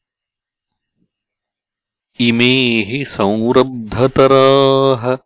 इमे 2.20 2.82
हि 2.82 3.04
संरब्धतराः 3.04 5.16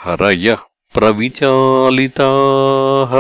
हरयः 0.04 0.62
प्रविचालिताः 0.96 3.14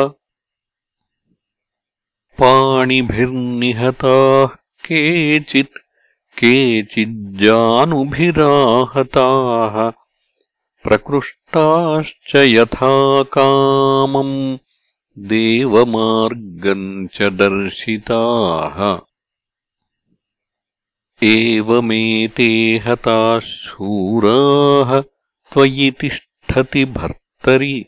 पाणिभिर्निहताः 2.41 4.53
केचित् 4.85 5.81
केचिज्जानुभिराहताः 6.41 7.35
प्रकृष्टाश्च 10.87 12.31
यथा 12.55 12.93
कामम् 13.37 14.35
देवमार्गम् 15.17 17.07
च 17.07 17.21
दर्शिताः। 17.21 18.99
एवमेते 21.23 22.81
हताः 22.85 23.39
शूराः 23.39 25.03
त्वयि 25.53 25.91
तिष्ठति 25.91 26.85
भर्तरि। 26.85 27.85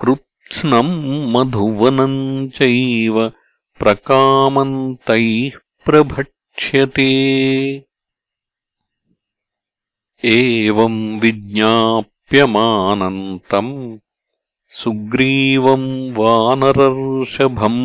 कृत्स्नम् 0.00 1.32
मधुवनम् 1.32 2.50
चैव 2.50 3.32
प्रकामन्तैः 3.78 5.58
प्रभक्ष्यते। 5.84 7.10
एवम् 10.24 11.20
विज्ञाप्यमानन्तम् 11.20 13.98
सुग्रीवम् 14.78 15.88
वानरर्षभम् 16.18 17.82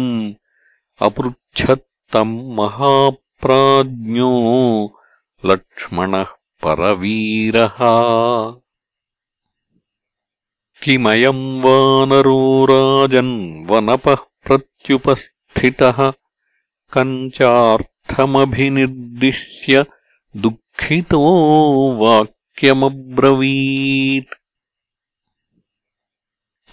अपृच्छत्तम् 1.01 2.33
महाप्राज्ञो 2.55 4.31
लक्ष्मणः 5.45 6.25
परवीरः। 6.63 7.77
किमयम् 10.83 11.61
वानरो 11.61 12.65
राजन् 12.65 13.33
वनपः 13.71 14.17
प्रत्युपस्थितः 14.47 15.99
कञ्चार्थमभिनिर्दिश्य 16.97 19.85
दुःखितो 20.37 21.21
वाक्यमब्रवीत् 22.01 24.38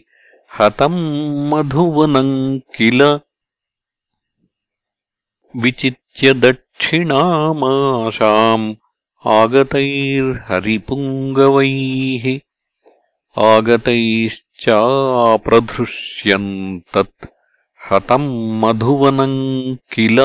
हतम् 0.59 1.49
मधुवनम् 1.49 2.59
किल। 2.59 3.19
विचित्य 5.55 6.33
दक्षिणामाशाम् 6.79 8.65
आगतैर्हरिपुङ्गवैः 9.33 12.25
आगतैश्चाप्रधृष्यन् 13.51 16.51
तत् 16.93 17.27
हतम् 17.87 18.27
मधुवनम् 18.61 19.39
किल 19.93 20.19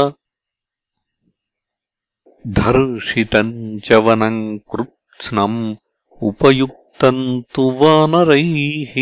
धर्षितम् 2.58 3.54
च 3.86 3.88
वनम् 4.06 4.42
कृत्स्नम् 4.72 5.58
उपयुक्तम् 6.28 7.24
तु 7.54 7.64
वानरैः 7.80 8.94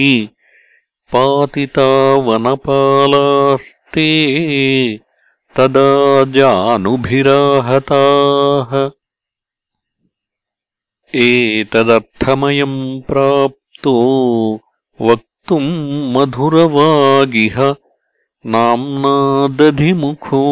पातिता 1.13 1.89
वनपालास्ते 2.29 4.09
तदा 5.57 5.91
जानुभिराहताः 6.35 8.73
एतदर्थमयम् 11.15 12.79
प्राप्तो 13.09 13.95
वक्तुम् 15.01 15.71
मधुरवागिह 16.15 17.59
नाम्ना 18.55 19.15
दधिमुखो 19.59 20.43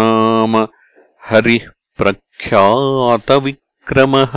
नाम 0.00 0.52
हरिः 1.30 1.64
प्रख्यातविक्रमः। 1.98 4.34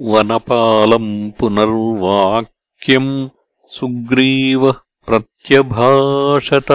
वनपालम् 0.00 1.32
पुनर्वाक्यम् 1.32 3.28
सुग्रीवः 3.68 4.72
प्रत्यभाषत। 5.06 6.72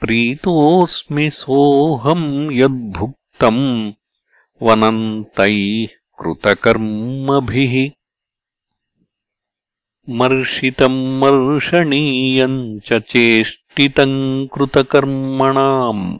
प्रीतोऽस्मि 0.00 1.30
सोऽहम् 1.30 2.52
यद्भुक्तम् 2.52 3.92
वनम् 4.62 5.24
तैः 5.24 5.86
कृतकर्मभिः। 6.18 7.90
मर्षितम् 10.08 11.20
मर्षणीयम् 11.20 12.80
च 12.80 12.92
चेष्टितम् 12.92 14.48
कृतकर्मणाम् 14.48 16.18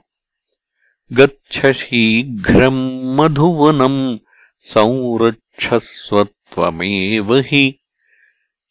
गच्छ 1.13 1.67
शीघ्रम् 1.67 3.17
मधुवनम् 3.17 4.19
संरक्षस्वत्वमेव 4.61 7.35
हि। 7.35 7.79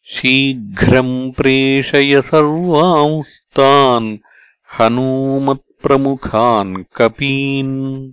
शीघ्रम् 0.04 1.32
प्रेषय 1.32 2.22
सर्वांस्तान् 2.22 4.18
हनूमत्प्रमुखान् 4.78 6.84
कपीन्। 6.96 8.12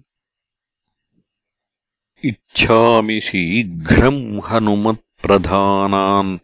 इच्छामि 2.25 3.19
शीघ्रम् 3.19 4.41
हनुमत्प्रधानान् 4.47 6.37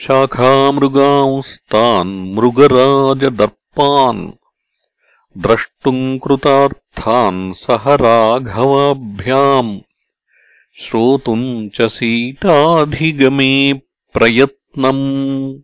शाखामृगांस्तान् 0.00 2.34
मृगराजदर्पान्। 2.34 4.32
द्रष्टुम् 5.38 6.18
कृतार्थान् 6.94 7.52
सह 7.52 7.94
राघवाभ्याम्। 7.94 9.80
श्रोतुम् 10.80 11.70
च 11.70 11.82
सीताधिगमे 11.82 13.80
प्रयत्नम्। 14.14 15.62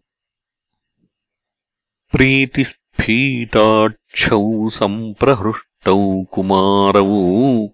प्रीतिस्फीताक्षौ 2.13 4.71
सम्प्रहृष्टौ 4.71 6.23
कुमारौ 6.23 7.69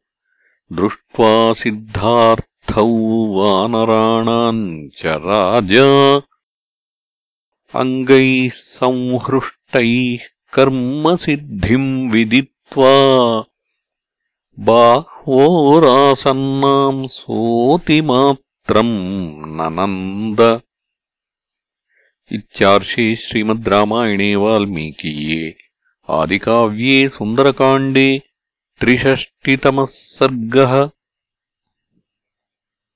दृष्ट्वा 0.73 1.53
स्थौ 1.53 3.27
वानराणाम् 3.27 4.89
च 4.89 5.07
राजा। 5.07 6.23
अङ्गैः 7.81 8.51
संहृष्टैः 8.55 10.19
कर्मसिद्धिम् 10.53 12.11
विदित्वा 12.67 13.45
बाह्वोरासन्नाम् 14.59 17.07
सोतिमात्रम् 17.07 19.57
ननन्द। 19.57 20.61
इत्यार्षे 22.33 23.17
श्रीमद् 23.17 23.69
रामायणे 23.69 24.37
वाल्मीकीये 24.37 25.57
आदिकाव्ये 26.09 27.09
सुन्दरकाण्डे 27.09 28.23
त्रिषष्टितमः 28.81 29.87
सर्गः 29.91 30.91